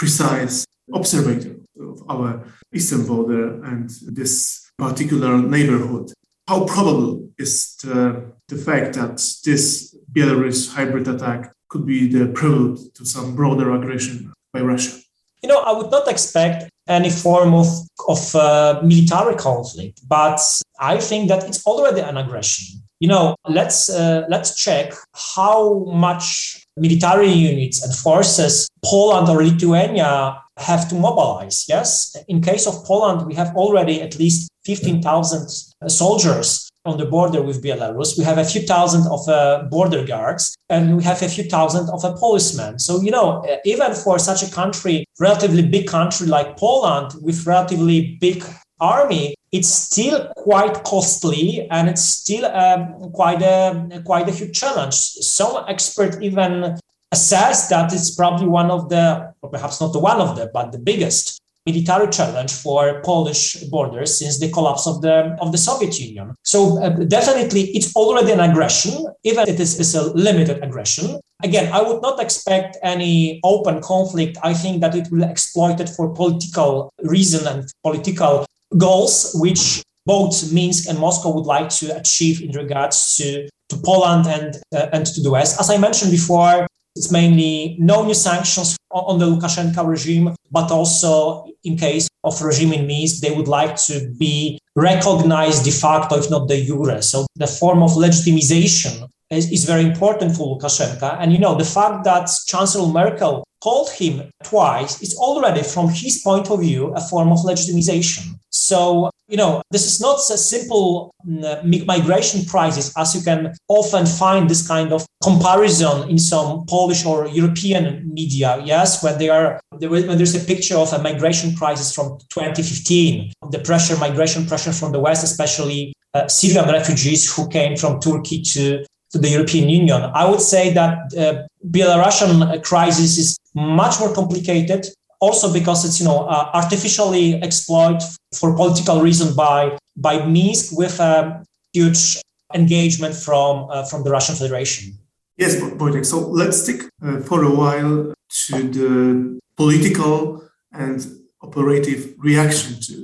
precise 0.00 0.66
observer 1.00 1.34
of 1.80 2.02
our 2.08 2.44
eastern 2.72 3.06
border 3.06 3.62
and 3.64 3.90
this 4.06 4.70
particular 4.78 5.38
neighborhood. 5.38 6.12
How 6.46 6.64
probable 6.64 7.28
is 7.38 7.76
the, 7.82 8.32
the 8.48 8.56
fact 8.56 8.94
that 8.94 9.16
this 9.44 9.94
Belarus 10.12 10.72
hybrid 10.74 11.06
attack 11.08 11.52
could 11.68 11.86
be 11.86 12.08
the 12.08 12.28
prelude 12.28 12.78
to 12.94 13.04
some 13.04 13.34
broader 13.34 13.74
aggression 13.74 14.32
by 14.52 14.60
Russia? 14.60 14.96
You 15.42 15.48
know, 15.48 15.60
I 15.60 15.72
would 15.72 15.90
not 15.90 16.08
expect 16.08 16.70
any 16.88 17.10
form 17.10 17.54
of, 17.54 17.66
of 18.08 18.34
uh, 18.34 18.80
military 18.82 19.36
conflict, 19.36 20.00
but 20.08 20.40
I 20.80 20.98
think 20.98 21.28
that 21.28 21.44
it's 21.44 21.64
already 21.66 22.00
an 22.00 22.16
aggression. 22.16 22.82
You 23.00 23.08
know, 23.08 23.36
let's 23.48 23.88
uh, 23.88 24.24
let's 24.28 24.56
check 24.56 24.92
how 25.36 25.84
much 25.84 26.66
military 26.80 27.30
units 27.30 27.82
and 27.82 27.94
forces 27.94 28.68
Poland 28.84 29.28
or 29.28 29.42
Lithuania 29.44 30.42
have 30.56 30.88
to 30.88 30.94
mobilize. 30.94 31.66
Yes, 31.68 32.16
in 32.28 32.40
case 32.40 32.66
of 32.66 32.84
Poland, 32.84 33.26
we 33.26 33.34
have 33.34 33.54
already 33.56 34.02
at 34.02 34.18
least 34.18 34.48
15,000 34.64 35.48
soldiers 35.88 36.68
on 36.84 36.96
the 36.98 37.06
border 37.06 37.42
with 37.42 37.62
Belarus. 37.62 38.16
We 38.18 38.24
have 38.24 38.38
a 38.38 38.44
few 38.44 38.62
thousand 38.62 39.06
of 39.10 39.28
uh, 39.28 39.64
border 39.70 40.04
guards 40.04 40.54
and 40.70 40.96
we 40.96 41.02
have 41.04 41.22
a 41.22 41.28
few 41.28 41.44
thousand 41.44 41.88
of 41.90 42.04
a 42.04 42.14
policemen. 42.14 42.78
So, 42.78 43.00
you 43.00 43.10
know, 43.10 43.44
uh, 43.44 43.56
even 43.64 43.94
for 43.94 44.18
such 44.18 44.42
a 44.42 44.50
country, 44.50 45.04
relatively 45.20 45.62
big 45.66 45.86
country 45.86 46.26
like 46.26 46.56
Poland 46.56 47.12
with 47.20 47.46
relatively 47.46 48.16
big 48.20 48.44
army, 48.80 49.34
it's 49.52 49.68
still 49.68 50.32
quite 50.36 50.84
costly 50.84 51.66
and 51.70 51.88
it's 51.88 52.04
still 52.04 52.44
um, 52.46 53.10
quite 53.12 53.42
a 53.42 54.02
quite 54.04 54.28
a 54.28 54.32
huge 54.32 54.58
challenge. 54.58 54.94
Some 54.94 55.64
experts 55.68 56.18
even 56.20 56.78
assess 57.12 57.68
that 57.68 57.92
it's 57.92 58.14
probably 58.14 58.46
one 58.46 58.70
of 58.70 58.88
the, 58.88 59.32
or 59.42 59.50
perhaps 59.50 59.80
not 59.80 59.92
the 59.92 59.98
one 59.98 60.20
of 60.20 60.36
the, 60.36 60.50
but 60.52 60.72
the 60.72 60.78
biggest 60.78 61.40
military 61.66 62.08
challenge 62.08 62.52
for 62.52 63.02
Polish 63.02 63.56
borders 63.64 64.18
since 64.18 64.38
the 64.38 64.50
collapse 64.50 64.86
of 64.86 65.00
the 65.02 65.36
of 65.40 65.52
the 65.52 65.58
Soviet 65.58 65.98
Union. 65.98 66.34
So 66.44 66.82
uh, 66.82 66.90
definitely, 66.90 67.62
it's 67.76 67.94
already 67.96 68.32
an 68.32 68.40
aggression, 68.40 68.94
even 69.24 69.48
if 69.48 69.54
it 69.54 69.60
is, 69.60 69.78
is 69.80 69.94
a 69.94 70.12
limited 70.12 70.62
aggression. 70.62 71.20
Again, 71.42 71.72
I 71.72 71.82
would 71.82 72.02
not 72.02 72.20
expect 72.20 72.76
any 72.82 73.40
open 73.44 73.80
conflict. 73.80 74.38
I 74.42 74.54
think 74.54 74.80
that 74.80 74.94
it 74.94 75.06
will 75.10 75.24
exploit 75.24 75.78
it 75.80 75.88
for 75.88 76.12
political 76.12 76.92
reason 77.02 77.46
and 77.46 77.64
political 77.84 78.44
goals, 78.76 79.32
which 79.34 79.82
both 80.06 80.52
Minsk 80.52 80.88
and 80.88 80.98
Moscow 80.98 81.30
would 81.32 81.46
like 81.46 81.68
to 81.80 81.96
achieve 81.96 82.42
in 82.42 82.52
regards 82.52 83.16
to, 83.18 83.48
to 83.68 83.76
Poland 83.84 84.26
and, 84.26 84.56
uh, 84.74 84.88
and 84.92 85.04
to 85.06 85.20
the 85.20 85.30
West. 85.30 85.60
As 85.60 85.70
I 85.70 85.76
mentioned 85.76 86.10
before, 86.10 86.66
it's 86.96 87.12
mainly 87.12 87.76
no 87.78 88.04
new 88.04 88.14
sanctions 88.14 88.76
on 88.90 89.18
the 89.18 89.26
Lukashenko 89.26 89.86
regime, 89.86 90.34
but 90.50 90.70
also 90.70 91.46
in 91.64 91.76
case 91.76 92.08
of 92.24 92.40
regime 92.42 92.72
in 92.72 92.86
Minsk, 92.86 93.20
they 93.20 93.30
would 93.30 93.48
like 93.48 93.76
to 93.76 94.10
be 94.18 94.58
recognized 94.74 95.64
de 95.64 95.70
facto, 95.70 96.16
if 96.18 96.30
not 96.30 96.48
de 96.48 96.64
jure. 96.64 97.02
So 97.02 97.26
the 97.36 97.46
form 97.46 97.82
of 97.82 97.90
legitimization 97.92 99.08
is, 99.30 99.50
is 99.52 99.64
very 99.64 99.84
important 99.84 100.34
for 100.36 100.58
Lukashenko. 100.58 101.18
And 101.20 101.32
you 101.32 101.38
know, 101.38 101.54
the 101.54 101.64
fact 101.64 102.04
that 102.04 102.30
Chancellor 102.46 102.90
Merkel 102.92 103.44
called 103.60 103.90
him 103.90 104.30
twice 104.44 105.02
is 105.02 105.16
already, 105.16 105.62
from 105.62 105.88
his 105.88 106.20
point 106.22 106.50
of 106.50 106.60
view, 106.60 106.92
a 106.94 107.00
form 107.00 107.32
of 107.32 107.38
legitimization. 107.38 108.38
So, 108.50 109.10
you 109.28 109.36
know, 109.36 109.62
this 109.70 109.86
is 109.86 110.00
not 110.00 110.18
a 110.18 110.38
simple 110.38 111.14
mm, 111.26 111.86
migration 111.86 112.44
crisis 112.46 112.92
as 112.96 113.14
you 113.14 113.22
can 113.22 113.54
often 113.68 114.06
find 114.06 114.48
this 114.48 114.66
kind 114.66 114.92
of 114.92 115.06
comparison 115.22 116.08
in 116.08 116.18
some 116.18 116.64
Polish 116.66 117.04
or 117.04 117.28
European 117.28 118.12
media. 118.12 118.60
Yes, 118.64 119.02
when 119.02 119.18
they 119.18 119.28
are 119.28 119.60
when 119.70 120.16
there's 120.16 120.34
a 120.34 120.44
picture 120.44 120.76
of 120.76 120.92
a 120.92 121.02
migration 121.02 121.54
crisis 121.54 121.94
from 121.94 122.18
2015, 122.30 123.32
the 123.50 123.58
pressure, 123.58 123.96
migration 123.96 124.46
pressure 124.46 124.72
from 124.72 124.92
the 124.92 125.00
West, 125.00 125.22
especially 125.24 125.92
uh, 126.14 126.26
Syrian 126.26 126.68
refugees 126.68 127.30
who 127.34 127.48
came 127.48 127.76
from 127.76 128.00
Turkey 128.00 128.42
to 128.42 128.84
to 129.12 129.18
the 129.18 129.28
European 129.28 129.68
Union. 129.68 130.02
I 130.14 130.28
would 130.28 130.40
say 130.40 130.72
that 130.74 130.98
uh, 131.16 131.46
Belarusian 131.66 132.62
crisis 132.62 133.18
is 133.18 133.38
much 133.54 133.98
more 134.00 134.12
complicated, 134.14 134.86
also 135.20 135.52
because 135.52 135.84
it's 135.84 135.98
you 136.00 136.06
know 136.06 136.26
uh, 136.26 136.50
artificially 136.54 137.34
exploited 137.42 138.02
for 138.34 138.54
political 138.54 139.00
reason 139.00 139.34
by 139.34 139.76
by 139.96 140.24
Minsk 140.26 140.76
with 140.76 141.00
a 141.00 141.42
huge 141.72 142.20
engagement 142.54 143.14
from 143.14 143.68
uh, 143.70 143.84
from 143.84 144.04
the 144.04 144.10
Russian 144.10 144.36
Federation. 144.36 144.94
Yes, 145.36 145.56
Wojtek. 145.56 146.04
So 146.04 146.18
let's 146.18 146.62
stick 146.62 146.82
uh, 147.02 147.20
for 147.20 147.44
a 147.44 147.50
while 147.50 148.12
to 148.46 148.56
the 148.78 149.38
political 149.56 150.42
and 150.72 151.06
operative 151.42 152.14
reaction 152.18 152.80
to 152.80 152.94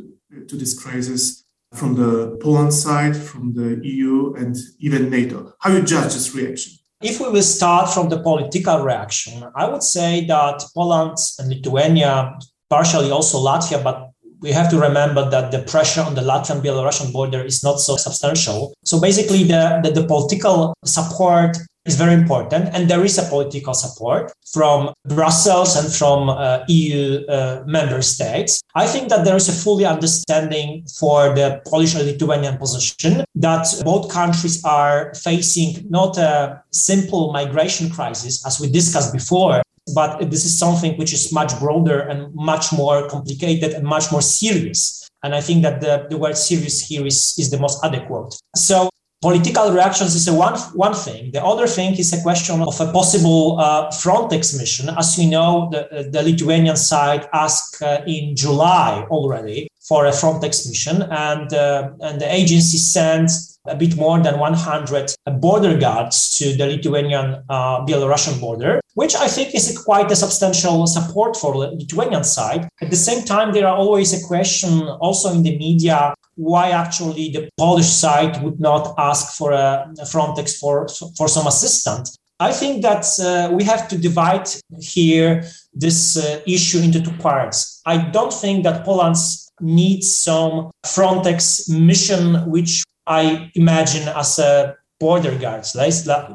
to 0.49 0.56
this 0.56 0.78
crisis 0.78 1.43
from 1.75 1.95
the 1.95 2.38
Poland 2.40 2.73
side, 2.73 3.16
from 3.16 3.52
the 3.52 3.81
EU, 3.83 4.35
and 4.35 4.57
even 4.78 5.11
NATO. 5.11 5.52
How 5.59 5.71
you 5.71 5.83
judge 5.83 6.14
this 6.14 6.35
reaction? 6.35 6.73
If 7.00 7.21
we 7.21 7.28
will 7.28 7.43
start 7.43 7.90
from 7.90 8.09
the 8.09 8.21
political 8.21 8.78
reaction, 8.78 9.45
I 9.54 9.69
would 9.69 9.83
say 9.83 10.25
that 10.26 10.64
Poland 10.75 11.19
and 11.38 11.49
Lithuania, 11.50 12.38
partially 12.71 13.11
also 13.11 13.38
Latvia, 13.38 13.83
but 13.83 14.03
we 14.44 14.52
have 14.52 14.68
to 14.70 14.78
remember 14.78 15.28
that 15.30 15.50
the 15.50 15.62
pressure 15.62 16.02
on 16.02 16.14
the 16.14 16.20
Latvian 16.20 16.60
Belarusian 16.60 17.10
border 17.12 17.42
is 17.42 17.64
not 17.64 17.80
so 17.80 17.96
substantial. 17.96 18.74
So 18.84 19.00
basically, 19.00 19.42
the, 19.44 19.80
the, 19.82 19.90
the 19.90 20.06
political 20.06 20.74
support 20.84 21.56
is 21.86 21.96
very 21.96 22.14
important. 22.14 22.68
And 22.74 22.88
there 22.88 23.04
is 23.04 23.16
a 23.18 23.22
political 23.28 23.74
support 23.74 24.32
from 24.52 24.92
Brussels 25.06 25.76
and 25.76 25.92
from 25.92 26.28
uh, 26.28 26.64
EU 26.68 27.24
uh, 27.26 27.62
member 27.66 28.00
states. 28.02 28.60
I 28.74 28.86
think 28.86 29.08
that 29.08 29.24
there 29.24 29.36
is 29.36 29.48
a 29.48 29.52
fully 29.52 29.86
understanding 29.86 30.86
for 30.98 31.34
the 31.34 31.62
Polish 31.66 31.94
and 31.94 32.06
Lithuanian 32.06 32.58
position 32.58 33.24
that 33.34 33.66
both 33.84 34.10
countries 34.10 34.62
are 34.64 35.14
facing 35.14 35.86
not 35.88 36.16
a 36.18 36.62
simple 36.70 37.32
migration 37.32 37.90
crisis, 37.90 38.44
as 38.46 38.60
we 38.60 38.70
discussed 38.70 39.12
before, 39.12 39.62
but 39.92 40.30
this 40.30 40.44
is 40.44 40.58
something 40.58 40.96
which 40.96 41.12
is 41.12 41.32
much 41.32 41.58
broader 41.58 42.00
and 42.00 42.34
much 42.34 42.72
more 42.72 43.08
complicated 43.08 43.72
and 43.72 43.84
much 43.84 44.10
more 44.10 44.22
serious. 44.22 45.08
And 45.22 45.34
I 45.34 45.40
think 45.40 45.62
that 45.62 45.80
the, 45.80 46.06
the 46.08 46.18
word 46.18 46.36
serious 46.36 46.86
here 46.86 47.06
is, 47.06 47.34
is 47.38 47.50
the 47.50 47.58
most 47.58 47.84
adequate. 47.84 48.34
So 48.56 48.90
political 49.20 49.72
reactions 49.72 50.14
is 50.14 50.28
a 50.28 50.34
one, 50.34 50.58
one 50.74 50.94
thing. 50.94 51.32
The 51.32 51.42
other 51.42 51.66
thing 51.66 51.94
is 51.96 52.12
a 52.12 52.22
question 52.22 52.60
of 52.60 52.78
a 52.80 52.92
possible 52.92 53.58
uh, 53.58 53.90
Frontex 53.90 54.58
mission. 54.58 54.90
As 54.90 55.16
we 55.16 55.26
know, 55.26 55.70
the, 55.72 56.08
the 56.10 56.22
Lithuanian 56.22 56.76
side 56.76 57.26
asked 57.32 57.82
uh, 57.82 58.02
in 58.06 58.36
July 58.36 59.06
already 59.10 59.68
for 59.88 60.06
a 60.06 60.10
Frontex 60.10 60.68
mission, 60.68 61.02
and, 61.02 61.52
uh, 61.52 61.90
and 62.00 62.20
the 62.20 62.32
agency 62.32 62.78
sent 62.78 63.30
a 63.66 63.75
bit 63.75 63.97
more 63.97 64.21
than 64.21 64.38
100 64.38 65.14
border 65.38 65.78
guards 65.78 66.37
to 66.38 66.54
the 66.56 66.66
Lithuanian 66.66 67.42
uh, 67.49 67.85
Belarusian 67.87 68.40
border, 68.40 68.80
which 68.94 69.14
I 69.14 69.28
think 69.28 69.54
is 69.54 69.75
a 69.75 69.83
quite 69.83 70.11
a 70.11 70.16
substantial 70.16 70.87
support 70.87 71.37
for 71.37 71.52
the 71.54 71.75
Lithuanian 71.75 72.25
side. 72.25 72.68
At 72.83 72.90
the 72.90 72.97
same 72.97 73.25
time, 73.25 73.52
there 73.52 73.66
are 73.66 73.76
always 73.76 74.12
a 74.12 74.26
question 74.26 74.83
also 75.00 75.33
in 75.33 75.42
the 75.42 75.56
media 75.56 76.14
why 76.37 76.71
actually 76.71 77.30
the 77.30 77.49
Polish 77.56 77.88
side 77.88 78.42
would 78.42 78.61
not 78.61 78.94
ask 78.99 79.37
for 79.37 79.52
a, 79.52 79.87
Frontex 80.02 80.59
for, 80.59 80.88
for 81.16 81.28
some 81.28 81.47
assistance. 81.47 82.16
I 82.40 82.52
think 82.52 82.83
that 82.83 83.06
uh, 83.21 83.54
we 83.54 83.62
have 83.64 83.87
to 83.88 83.97
divide 83.97 84.49
here 84.80 85.44
this 85.73 86.16
uh, 86.16 86.40
issue 86.47 86.80
into 86.80 87.00
two 87.00 87.16
parts. 87.18 87.80
I 87.87 87.99
don't 87.99 88.33
think 88.33 88.64
that 88.64 88.85
Poland 88.85 89.16
needs 89.61 90.14
some 90.14 90.71
Frontex 90.85 91.68
mission, 91.71 92.50
which 92.50 92.83
I 93.06 93.50
imagine 93.54 94.08
as 94.08 94.38
a 94.38 94.76
border 95.00 95.37
guards, 95.37 95.76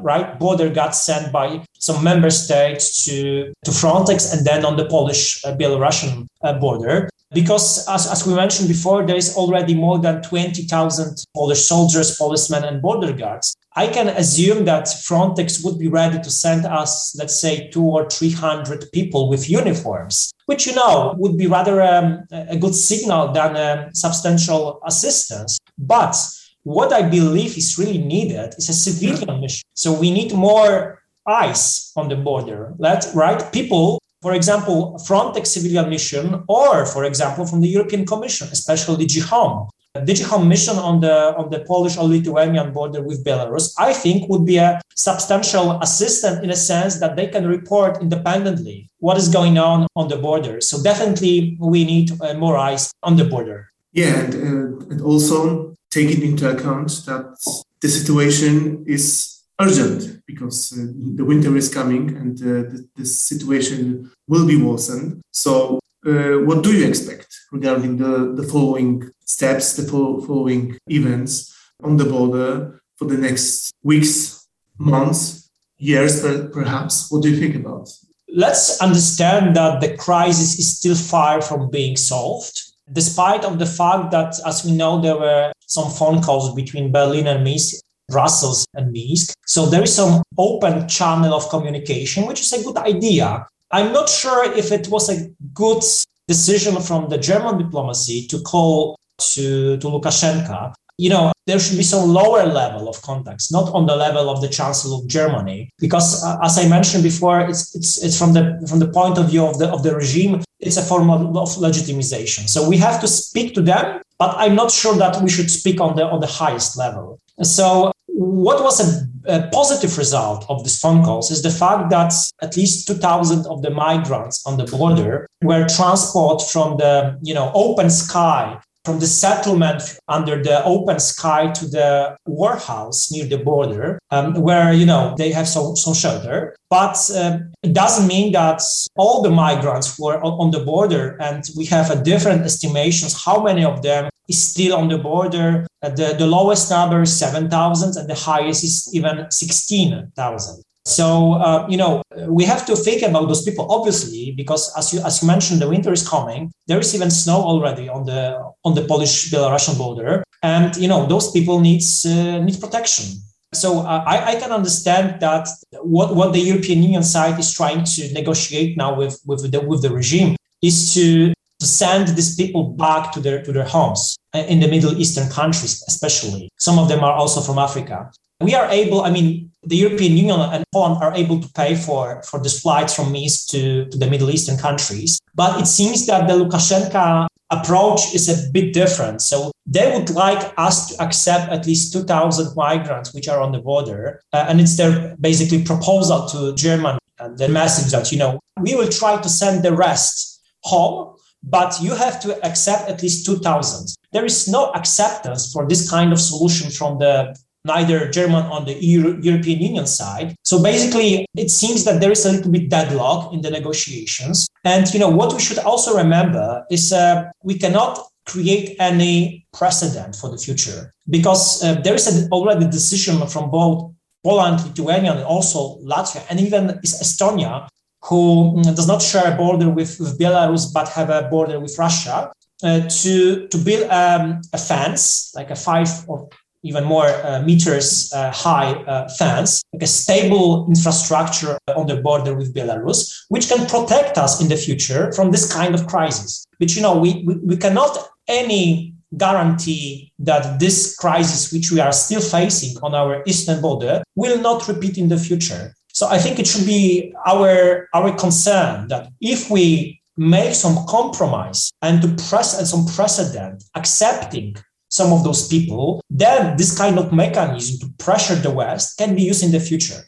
right? 0.02 0.38
Border 0.38 0.68
guards 0.68 1.00
sent 1.00 1.32
by 1.32 1.64
some 1.78 2.04
member 2.04 2.30
states 2.30 3.04
to, 3.04 3.52
to 3.64 3.70
Frontex 3.70 4.36
and 4.36 4.46
then 4.46 4.64
on 4.64 4.76
the 4.76 4.86
Polish 4.86 5.44
uh, 5.44 5.56
Belarusian 5.56 6.26
uh, 6.42 6.58
border. 6.58 7.08
Because 7.32 7.88
as, 7.88 8.10
as 8.10 8.26
we 8.26 8.34
mentioned 8.34 8.68
before 8.68 9.06
there 9.06 9.16
is 9.16 9.36
already 9.36 9.74
more 9.74 9.98
than 9.98 10.20
20000 10.22 11.24
polish 11.34 11.60
soldiers 11.60 12.16
policemen 12.16 12.64
and 12.64 12.82
border 12.82 13.12
guards. 13.12 13.54
I 13.76 13.86
can 13.86 14.08
assume 14.08 14.64
that 14.64 14.86
frontex 14.86 15.64
would 15.64 15.78
be 15.78 15.86
ready 15.86 16.18
to 16.20 16.30
send 16.30 16.66
us 16.66 17.14
let's 17.16 17.38
say 17.40 17.70
two 17.70 17.84
or 17.84 18.10
three 18.10 18.32
hundred 18.32 18.90
people 18.92 19.28
with 19.28 19.48
uniforms 19.48 20.32
which 20.46 20.66
you 20.66 20.74
know 20.74 21.14
would 21.16 21.38
be 21.38 21.46
rather 21.46 21.80
um, 21.80 22.26
a 22.32 22.56
good 22.56 22.74
signal 22.74 23.30
than 23.32 23.54
a 23.54 23.88
substantial 23.94 24.80
assistance. 24.84 25.60
But 25.78 26.16
what 26.64 26.92
i 26.92 27.02
believe 27.02 27.56
is 27.56 27.78
really 27.78 27.98
needed 27.98 28.54
is 28.58 28.68
a 28.68 28.72
civilian 28.72 29.40
mission 29.40 29.64
so 29.74 29.92
we 29.92 30.10
need 30.10 30.32
more 30.32 31.02
eyes 31.26 31.92
on 31.96 32.08
the 32.08 32.16
border 32.16 32.74
let 32.78 33.06
right 33.14 33.52
people 33.52 34.00
for 34.22 34.34
example, 34.34 35.00
Frontex 35.08 35.46
civilian 35.46 35.88
mission, 35.88 36.44
or 36.46 36.84
for 36.84 37.04
example, 37.04 37.46
from 37.46 37.62
the 37.62 37.68
European 37.68 38.04
Commission, 38.04 38.48
especially 38.52 39.06
DG 39.06 39.22
Home. 39.30 39.68
DG 39.96 40.46
mission 40.46 40.76
on 40.76 41.00
the 41.00 41.34
on 41.36 41.50
the 41.50 41.60
Polish 41.60 41.96
or 41.96 42.04
Lithuanian 42.04 42.72
border 42.72 43.02
with 43.02 43.24
Belarus, 43.24 43.74
I 43.76 43.92
think, 43.92 44.28
would 44.28 44.44
be 44.46 44.58
a 44.58 44.80
substantial 44.94 45.80
assistant 45.80 46.44
in 46.44 46.50
a 46.50 46.56
sense 46.56 47.00
that 47.00 47.16
they 47.16 47.26
can 47.26 47.46
report 47.46 48.00
independently 48.00 48.88
what 48.98 49.16
is 49.16 49.28
going 49.28 49.58
on 49.58 49.88
on 49.96 50.06
the 50.08 50.16
border. 50.16 50.60
So 50.60 50.80
definitely, 50.80 51.56
we 51.58 51.84
need 51.84 52.12
uh, 52.20 52.34
more 52.34 52.56
eyes 52.56 52.92
on 53.02 53.16
the 53.16 53.24
border. 53.24 53.72
Yeah, 53.92 54.20
and, 54.20 54.34
uh, 54.34 54.90
and 54.90 55.00
also 55.00 55.69
taking 55.90 56.22
into 56.22 56.48
account 56.48 56.88
that 57.06 57.36
the 57.80 57.88
situation 57.88 58.84
is 58.86 59.42
urgent 59.60 60.24
because 60.26 60.72
uh, 60.72 60.86
the 61.16 61.24
winter 61.24 61.54
is 61.56 61.72
coming 61.72 62.16
and 62.16 62.40
uh, 62.40 62.70
the, 62.70 62.88
the, 62.96 63.04
situation 63.04 64.10
will 64.26 64.46
be 64.46 64.56
worsened. 64.56 65.20
So, 65.32 65.80
uh, 66.06 66.38
what 66.46 66.62
do 66.62 66.72
you 66.72 66.86
expect 66.86 67.28
regarding 67.52 67.98
the, 67.98 68.32
the 68.34 68.46
following 68.48 69.10
steps, 69.24 69.74
the 69.74 69.86
following 69.86 70.78
events 70.88 71.54
on 71.82 71.96
the 71.98 72.06
border 72.06 72.80
for 72.96 73.04
the 73.04 73.18
next 73.18 73.72
weeks, 73.82 74.46
months, 74.78 75.50
years, 75.76 76.22
perhaps? 76.52 77.10
What 77.10 77.22
do 77.22 77.30
you 77.30 77.36
think 77.36 77.54
about? 77.56 77.90
Let's 78.32 78.80
understand 78.80 79.56
that 79.56 79.80
the 79.80 79.96
crisis 79.96 80.58
is 80.58 80.78
still 80.78 80.94
far 80.94 81.42
from 81.42 81.70
being 81.70 81.96
solved 81.96 82.70
despite 82.92 83.44
of 83.44 83.58
the 83.58 83.66
fact 83.66 84.10
that 84.10 84.34
as 84.46 84.64
we 84.64 84.72
know 84.72 85.00
there 85.00 85.16
were 85.16 85.52
some 85.70 85.90
phone 85.90 86.20
calls 86.22 86.54
between 86.54 86.92
berlin 86.92 87.26
and 87.26 87.44
minsk 87.44 87.76
Brussels 88.10 88.66
and 88.74 88.90
Minsk. 88.92 89.38
So 89.46 89.66
there 89.66 89.84
is 89.84 89.94
some 89.94 90.22
open 90.36 90.88
channel 90.88 91.32
of 91.32 91.48
communication, 91.48 92.26
which 92.26 92.40
is 92.40 92.52
a 92.52 92.62
good 92.64 92.76
idea. 92.76 93.46
I'm 93.70 93.92
not 93.92 94.08
sure 94.08 94.52
if 94.52 94.72
it 94.72 94.88
was 94.88 95.08
a 95.08 95.30
good 95.54 95.82
decision 96.26 96.80
from 96.82 97.08
the 97.08 97.18
German 97.18 97.58
diplomacy 97.58 98.26
to 98.26 98.40
call 98.40 98.98
to, 99.18 99.76
to 99.78 99.86
Lukashenko. 99.86 100.74
you 101.00 101.08
know, 101.08 101.32
there 101.46 101.58
should 101.58 101.78
be 101.78 101.82
some 101.82 102.10
lower 102.10 102.44
level 102.44 102.86
of 102.86 103.00
contacts, 103.00 103.50
not 103.50 103.72
on 103.72 103.86
the 103.86 103.96
level 103.96 104.28
of 104.28 104.42
the 104.42 104.48
Chancellor 104.48 104.98
of 104.98 105.08
Germany, 105.08 105.70
because 105.78 106.22
uh, 106.22 106.36
as 106.42 106.58
I 106.58 106.68
mentioned 106.68 107.02
before, 107.02 107.40
it's 107.40 107.74
it's 107.74 108.04
it's 108.04 108.18
from 108.18 108.34
the 108.34 108.42
from 108.68 108.80
the 108.80 108.88
point 108.98 109.16
of 109.16 109.30
view 109.30 109.46
of 109.46 109.58
the 109.58 109.68
of 109.68 109.82
the 109.82 109.94
regime, 109.96 110.44
it's 110.66 110.76
a 110.76 110.82
form 110.82 111.08
of, 111.08 111.20
of 111.44 111.48
legitimization. 111.66 112.42
So 112.54 112.68
we 112.68 112.76
have 112.76 113.00
to 113.00 113.08
speak 113.08 113.54
to 113.54 113.62
them, 113.62 114.02
but 114.20 114.36
I'm 114.36 114.54
not 114.54 114.70
sure 114.70 114.94
that 114.96 115.20
we 115.22 115.30
should 115.30 115.50
speak 115.50 115.80
on 115.80 115.96
the 115.96 116.04
on 116.04 116.20
the 116.20 116.32
highest 116.40 116.76
level. 116.76 117.18
So 117.42 117.90
what 118.06 118.62
was 118.62 118.76
a, 118.84 118.88
a, 119.36 119.48
positive 119.48 119.96
result 119.96 120.44
of 120.50 120.62
these 120.62 120.78
phone 120.78 121.02
calls 121.02 121.30
is 121.30 121.42
the 121.42 121.50
fact 121.62 121.88
that 121.88 122.12
at 122.42 122.54
least 122.54 122.86
2000 122.86 123.46
of 123.46 123.62
the 123.62 123.70
migrants 123.70 124.46
on 124.46 124.58
the 124.58 124.64
border 124.64 125.26
were 125.42 125.66
transported 125.66 126.46
from 126.46 126.76
the 126.76 127.18
you 127.22 127.32
know 127.32 127.50
open 127.54 127.88
sky 127.88 128.60
from 128.84 128.98
the 128.98 129.06
settlement 129.06 129.98
under 130.08 130.42
the 130.42 130.64
open 130.64 130.98
sky 130.98 131.48
to 131.52 131.66
the 131.66 132.16
warehouse 132.26 133.10
near 133.12 133.26
the 133.26 133.38
border, 133.38 133.98
um, 134.10 134.34
where 134.40 134.72
you 134.72 134.86
know 134.86 135.14
they 135.18 135.30
have 135.30 135.46
some, 135.46 135.76
some 135.76 135.94
shelter. 135.94 136.56
But 136.70 136.96
um, 137.16 137.52
it 137.62 137.72
doesn't 137.74 138.06
mean 138.06 138.32
that 138.32 138.62
all 138.96 139.22
the 139.22 139.30
migrants 139.30 139.96
who 139.96 140.08
are 140.08 140.22
on 140.22 140.50
the 140.50 140.60
border, 140.60 141.16
and 141.20 141.44
we 141.56 141.66
have 141.66 141.90
a 141.90 142.02
different 142.02 142.42
estimations 142.42 143.24
how 143.24 143.42
many 143.42 143.64
of 143.64 143.82
them 143.82 144.08
is 144.30 144.40
still 144.50 144.74
on 144.76 144.88
the 144.88 144.98
border. 144.98 145.66
Uh, 145.82 145.90
the, 145.90 146.14
the 146.18 146.26
lowest 146.26 146.70
number 146.70 147.02
is 147.02 147.18
7,000 147.18 147.96
and 147.96 148.08
the 148.08 148.14
highest 148.14 148.64
is 148.64 148.90
even 148.94 149.30
16,000. 149.30 150.62
So 150.86 151.34
uh, 151.34 151.66
you 151.68 151.76
know 151.76 152.02
we 152.26 152.44
have 152.44 152.64
to 152.66 152.74
think 152.74 153.02
about 153.02 153.28
those 153.28 153.44
people 153.44 153.70
obviously 153.70 154.32
because 154.32 154.72
as 154.76 154.94
you 154.94 155.00
as 155.04 155.20
you 155.20 155.28
mentioned 155.28 155.60
the 155.60 155.68
winter 155.68 155.92
is 155.92 156.08
coming. 156.08 156.50
There 156.66 156.80
is 156.80 156.94
even 156.94 157.10
snow 157.10 157.40
already 157.42 157.88
on 157.88 158.06
the 158.06 158.22
on 158.64 158.74
the 158.74 158.84
Polish 158.86 159.30
Belarusian 159.30 159.76
border, 159.76 160.24
and 160.42 160.74
you 160.76 160.88
know 160.88 161.06
those 161.06 161.30
people 161.32 161.60
needs 161.60 162.06
uh, 162.06 162.40
need 162.40 162.58
protection. 162.58 163.06
So 163.52 163.80
uh, 163.80 164.04
I, 164.06 164.16
I 164.32 164.34
can 164.40 164.52
understand 164.52 165.20
that 165.20 165.48
what, 165.82 166.14
what 166.14 166.32
the 166.32 166.38
European 166.38 166.82
Union 166.82 167.02
side 167.02 167.38
is 167.38 167.52
trying 167.52 167.82
to 167.84 168.12
negotiate 168.12 168.76
now 168.76 168.96
with 168.96 169.20
with 169.26 169.50
the 169.52 169.60
with 169.60 169.82
the 169.82 169.90
regime 169.90 170.34
is 170.62 170.94
to 170.94 171.34
to 171.60 171.66
send 171.66 172.08
these 172.16 172.36
people 172.36 172.62
back 172.84 173.12
to 173.12 173.20
their 173.20 173.42
to 173.42 173.52
their 173.52 173.68
homes 173.76 174.16
in 174.34 174.60
the 174.60 174.68
Middle 174.68 174.96
Eastern 174.98 175.28
countries, 175.28 175.82
especially. 175.88 176.50
Some 176.58 176.78
of 176.78 176.88
them 176.88 177.02
are 177.02 177.12
also 177.12 177.40
from 177.40 177.58
Africa 177.58 178.10
we 178.40 178.54
are 178.54 178.68
able, 178.70 179.02
I 179.02 179.10
mean, 179.10 179.50
the 179.62 179.76
European 179.76 180.16
Union 180.16 180.40
and 180.40 180.64
Poland 180.72 181.02
are 181.02 181.14
able 181.14 181.40
to 181.40 181.48
pay 181.52 181.74
for, 181.74 182.22
for 182.22 182.40
these 182.40 182.60
flights 182.60 182.94
from 182.94 183.12
Minsk 183.12 183.48
to, 183.50 183.84
to 183.86 183.98
the 183.98 184.06
Middle 184.06 184.30
Eastern 184.30 184.56
countries. 184.56 185.20
But 185.34 185.60
it 185.60 185.66
seems 185.66 186.06
that 186.06 186.26
the 186.26 186.34
Lukashenko 186.34 187.26
approach 187.50 188.14
is 188.14 188.28
a 188.28 188.50
bit 188.50 188.72
different. 188.72 189.20
So 189.20 189.52
they 189.66 189.94
would 189.94 190.10
like 190.10 190.52
us 190.56 190.88
to 190.88 191.02
accept 191.02 191.52
at 191.52 191.66
least 191.66 191.92
2,000 191.92 192.56
migrants 192.56 193.12
which 193.12 193.28
are 193.28 193.40
on 193.40 193.52
the 193.52 193.58
border. 193.58 194.22
Uh, 194.32 194.46
and 194.48 194.60
it's 194.60 194.76
their 194.76 195.16
basically 195.20 195.62
proposal 195.62 196.26
to 196.28 196.54
Germany 196.54 196.98
and 197.18 197.36
the 197.36 197.48
message 197.48 197.92
that, 197.92 198.10
you 198.10 198.18
know, 198.18 198.40
we 198.60 198.74
will 198.74 198.88
try 198.88 199.20
to 199.20 199.28
send 199.28 199.62
the 199.62 199.74
rest 199.74 200.40
home, 200.62 201.16
but 201.42 201.80
you 201.80 201.94
have 201.94 202.20
to 202.20 202.44
accept 202.46 202.88
at 202.88 203.02
least 203.02 203.26
2,000. 203.26 203.94
There 204.12 204.24
is 204.24 204.48
no 204.48 204.70
acceptance 204.72 205.52
for 205.52 205.66
this 205.68 205.88
kind 205.90 206.12
of 206.12 206.20
solution 206.20 206.70
from 206.70 206.98
the 206.98 207.36
neither 207.64 208.10
German 208.10 208.44
on 208.46 208.64
the 208.64 208.74
European 208.82 209.60
Union 209.60 209.86
side. 209.86 210.34
So 210.44 210.62
basically, 210.62 211.26
it 211.36 211.50
seems 211.50 211.84
that 211.84 212.00
there 212.00 212.10
is 212.10 212.24
a 212.24 212.32
little 212.32 212.50
bit 212.50 212.70
deadlock 212.70 213.32
in 213.32 213.42
the 213.42 213.50
negotiations. 213.50 214.48
And 214.64 214.92
you 214.94 215.00
know 215.00 215.08
what 215.08 215.32
we 215.32 215.40
should 215.40 215.58
also 215.58 215.96
remember 215.96 216.64
is 216.70 216.92
uh, 216.92 217.30
we 217.42 217.58
cannot 217.58 217.98
create 218.26 218.76
any 218.78 219.46
precedent 219.52 220.16
for 220.16 220.30
the 220.30 220.38
future 220.38 220.92
because 221.08 221.62
uh, 221.62 221.74
there 221.80 221.94
is 221.94 222.28
already 222.30 222.64
a 222.64 222.70
decision 222.70 223.26
from 223.26 223.50
both 223.50 223.92
Poland, 224.24 224.64
Lithuania, 224.64 225.12
and 225.12 225.24
also 225.24 225.78
Latvia, 225.78 226.22
and 226.30 226.40
even 226.40 226.78
Estonia, 226.84 227.68
who 228.04 228.54
mm, 228.56 228.76
does 228.76 228.88
not 228.88 229.02
share 229.02 229.32
a 229.32 229.36
border 229.36 229.68
with, 229.68 229.98
with 230.00 230.18
Belarus 230.18 230.72
but 230.72 230.88
have 230.88 231.10
a 231.10 231.28
border 231.28 231.60
with 231.60 231.78
Russia, 231.78 232.32
uh, 232.62 232.80
to 232.88 233.48
to 233.48 233.58
build 233.58 233.88
um, 233.90 234.40
a 234.52 234.58
fence, 234.58 235.32
like 235.34 235.50
a 235.50 235.56
five 235.56 235.88
or 236.08 236.28
even 236.62 236.84
more 236.84 237.08
uh, 237.08 237.40
meters 237.42 238.12
uh, 238.12 238.30
high 238.30 238.72
uh, 238.72 239.08
fence, 239.08 239.62
like 239.72 239.82
a 239.82 239.86
stable 239.86 240.66
infrastructure 240.68 241.58
on 241.74 241.86
the 241.86 241.96
border 241.96 242.34
with 242.34 242.54
Belarus, 242.54 243.24
which 243.28 243.48
can 243.48 243.66
protect 243.66 244.18
us 244.18 244.42
in 244.42 244.48
the 244.48 244.56
future 244.56 245.10
from 245.12 245.30
this 245.30 245.50
kind 245.50 245.74
of 245.74 245.86
crisis. 245.86 246.44
But 246.58 246.76
you 246.76 246.82
know, 246.82 246.98
we, 246.98 247.24
we, 247.26 247.36
we 247.36 247.56
cannot 247.56 247.96
any 248.28 248.94
guarantee 249.16 250.12
that 250.18 250.60
this 250.60 250.94
crisis, 250.96 251.52
which 251.52 251.72
we 251.72 251.80
are 251.80 251.92
still 251.92 252.20
facing 252.20 252.76
on 252.82 252.94
our 252.94 253.22
eastern 253.26 253.60
border, 253.60 254.02
will 254.14 254.38
not 254.40 254.68
repeat 254.68 254.98
in 254.98 255.08
the 255.08 255.18
future. 255.18 255.74
So 256.00 256.08
I 256.08 256.16
think 256.16 256.38
it 256.38 256.46
should 256.46 256.64
be 256.64 257.12
our 257.26 257.86
our 257.92 258.10
concern 258.16 258.88
that 258.88 259.12
if 259.20 259.50
we 259.50 260.00
make 260.16 260.54
some 260.54 260.76
compromise 260.96 261.60
and 261.82 262.00
to 262.00 262.08
press 262.28 262.58
and 262.58 262.66
some 262.66 262.86
precedent 262.96 263.56
accepting 263.74 264.56
some 264.88 265.12
of 265.12 265.20
those 265.24 265.42
people, 265.54 266.02
then 266.08 266.56
this 266.56 266.72
kind 266.82 266.96
of 266.98 267.12
mechanism 267.12 267.74
to 267.80 267.86
pressure 268.06 268.38
the 268.46 268.50
West 268.50 268.96
can 268.96 269.14
be 269.14 269.24
used 269.30 269.42
in 269.44 269.52
the 269.52 269.60
future. 269.60 270.00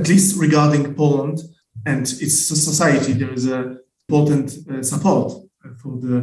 At 0.00 0.08
least 0.08 0.36
regarding 0.46 0.82
Poland 0.94 1.38
and 1.86 2.02
its 2.24 2.36
society, 2.68 3.12
there 3.12 3.32
is 3.38 3.46
a 3.46 3.60
important 4.08 4.46
uh, 4.50 4.82
support 4.82 5.28
for 5.80 5.92
the 6.06 6.16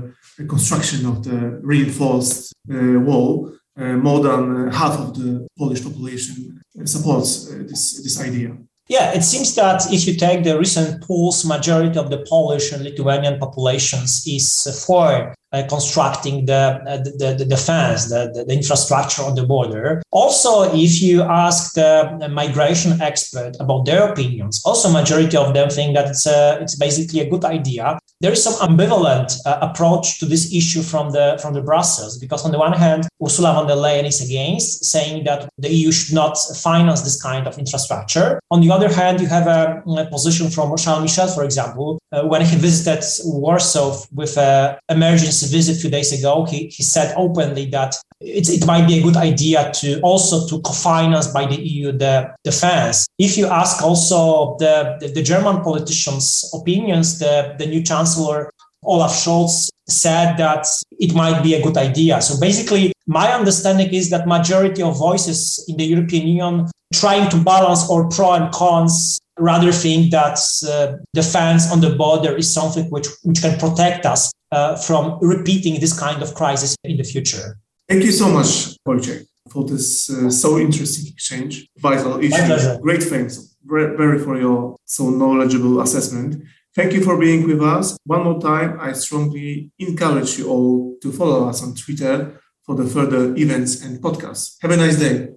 construction 0.54 1.06
of 1.12 1.24
the 1.24 1.38
reinforced 1.72 2.54
uh, 2.70 3.00
wall. 3.08 3.32
Uh, 3.78 3.98
more 4.08 4.20
than 4.28 4.44
uh, 4.56 4.72
half 4.82 4.96
of 5.04 5.10
the 5.20 5.48
Polish 5.58 5.82
population 5.84 6.36
supports 6.84 7.30
uh, 7.50 7.64
this, 7.70 7.84
this 8.04 8.20
idea. 8.20 8.52
Yeah, 8.88 9.14
it 9.14 9.24
seems 9.24 9.56
that 9.56 9.92
if 9.92 10.08
you 10.08 10.16
take 10.16 10.44
the 10.44 10.58
recent 10.58 11.02
polls, 11.02 11.44
majority 11.44 11.98
of 11.98 12.10
the 12.10 12.24
Polish 12.30 12.72
and 12.72 12.84
Lithuanian 12.84 13.40
populations 13.40 14.24
is 14.28 14.86
for 14.86 15.35
constructing 15.64 16.46
the, 16.46 16.82
uh, 16.88 16.98
the, 16.98 17.36
the, 17.38 17.46
the 17.46 17.58
fence, 17.58 18.10
the, 18.10 18.46
the, 18.48 18.54
infrastructure 18.54 19.22
on 19.24 19.36
the 19.36 19.46
border. 19.46 20.02
Also, 20.12 20.64
if 20.74 21.02
you 21.02 21.22
ask 21.22 21.74
the 21.74 22.28
migration 22.32 23.02
expert 23.02 23.56
about 23.60 23.86
their 23.86 24.12
opinions, 24.12 24.62
also 24.66 24.92
majority 24.92 25.38
of 25.38 25.54
them 25.54 25.70
think 25.70 25.96
that 25.96 26.10
it's, 26.10 26.26
a, 26.26 26.58
it's 26.62 26.76
basically 26.76 27.20
a 27.20 27.30
good 27.30 27.46
idea. 27.46 27.98
There 28.22 28.32
is 28.32 28.44
some 28.44 28.54
ambivalent 28.70 29.36
uh, 29.46 29.60
approach 29.62 30.20
to 30.20 30.26
this 30.26 30.54
issue 30.54 30.82
from 30.82 31.12
the, 31.12 31.38
from 31.42 31.54
the 31.54 31.62
Brussels, 31.62 32.18
because 32.18 32.46
on 32.46 32.52
the 32.52 32.58
one 32.58 32.74
hand, 32.74 33.08
Ursula 33.24 33.54
von 33.54 33.68
der 33.68 33.76
Leyen 33.76 34.06
is 34.06 34.22
against, 34.22 34.86
saying 34.86 35.26
that 35.26 35.50
the 35.58 35.70
EU 35.70 35.92
should 35.92 36.16
not 36.16 36.38
finance 36.56 37.02
this 37.02 37.22
kind 37.22 37.46
of 37.46 37.58
infrastructure. 37.58 38.40
On 38.52 38.62
the 38.62 38.72
other 38.72 38.92
hand, 38.92 39.20
you 39.20 39.28
have 39.28 39.48
a, 39.48 39.84
a 39.86 40.06
position 40.06 40.50
from 40.50 40.76
Charles 40.78 41.02
Michel, 41.02 41.28
for 41.28 41.44
example, 41.44 42.00
uh, 42.12 42.24
when 42.26 42.42
he 42.42 42.56
visited 42.56 43.04
Warsaw 43.26 43.98
with 44.14 44.38
an 44.38 44.78
emergency 44.90 45.45
visit 45.46 45.78
a 45.78 45.80
few 45.80 45.90
days 45.90 46.12
ago, 46.18 46.46
he, 46.46 46.68
he 46.68 46.84
said 46.84 47.14
openly 47.18 47.66
that 47.68 47.96
it, 48.20 48.50
it 48.50 48.66
might 48.66 48.88
be 48.88 49.00
a 49.00 49.04
good 49.04 49.18
idea 49.18 49.72
to 49.76 50.00
also 50.02 50.48
to 50.48 50.62
co-finance 50.62 51.28
by 51.28 51.46
the 51.46 51.56
EU 51.56 51.92
the 51.92 52.34
defense. 52.44 53.08
If 53.18 53.38
you 53.38 53.48
ask 53.48 53.84
also 53.84 54.58
the, 54.58 54.98
the, 55.00 55.08
the 55.08 55.24
German 55.24 55.62
politicians' 55.62 56.50
opinions, 56.54 57.20
the, 57.20 57.56
the 57.58 57.66
new 57.66 57.84
chancellor 57.84 58.50
Olaf 58.84 59.12
Scholz 59.12 59.70
said 59.88 60.38
that 60.38 60.68
it 61.00 61.14
might 61.14 61.42
be 61.44 61.56
a 61.56 61.62
good 61.62 61.78
idea. 61.78 62.22
So 62.22 62.40
basically, 62.40 62.94
my 63.08 63.32
understanding 63.34 63.94
is 63.94 64.10
that 64.10 64.28
majority 64.28 64.82
of 64.82 64.98
voices 64.98 65.64
in 65.68 65.78
the 65.78 65.86
European 65.86 66.28
Union 66.28 66.68
trying 66.94 67.30
to 67.30 67.38
balance 67.38 67.88
all 67.90 68.08
pro 68.10 68.34
and 68.34 68.52
cons 68.54 69.20
rather 69.38 69.72
think 69.72 70.12
that 70.12 70.40
uh, 70.68 70.98
defense 71.14 71.72
on 71.72 71.82
the 71.82 71.96
border 71.96 72.36
is 72.36 72.52
something 72.52 72.86
which, 72.90 73.08
which 73.24 73.42
can 73.42 73.58
protect 73.60 74.06
us 74.06 74.32
uh, 74.52 74.76
from 74.76 75.18
repeating 75.22 75.80
this 75.80 75.98
kind 75.98 76.22
of 76.22 76.34
crisis 76.34 76.76
in 76.84 76.98
the 76.98 77.04
future. 77.04 77.58
Thank 77.88 78.04
you 78.04 78.12
so 78.12 78.30
much, 78.30 78.78
Wojciech, 78.88 79.26
for 79.50 79.64
this 79.66 80.10
uh, 80.10 80.30
so 80.30 80.58
interesting 80.58 81.12
exchange. 81.14 81.68
Vital 81.78 82.20
issue. 82.20 82.80
Great 82.82 83.04
thanks, 83.04 83.56
very 83.64 84.20
for 84.20 84.38
your 84.38 84.78
so 84.86 85.10
knowledgeable 85.10 85.82
assessment. 85.82 86.44
Thank 86.76 86.94
you 86.94 87.04
for 87.04 87.18
being 87.18 87.48
with 87.48 87.62
us. 87.62 87.98
One 88.06 88.24
more 88.24 88.42
time, 88.42 88.78
I 88.82 88.92
strongly 88.94 89.72
encourage 89.80 90.38
you 90.38 90.50
all 90.50 90.98
to 91.02 91.12
follow 91.12 91.48
us 91.48 91.64
on 91.64 91.74
Twitter 91.76 92.42
for 92.66 92.76
the 92.76 92.86
further 92.86 93.36
events 93.36 93.82
and 93.82 94.02
podcasts. 94.02 94.58
Have 94.62 94.72
a 94.72 94.78
nice 94.78 95.00
day. 95.00 95.36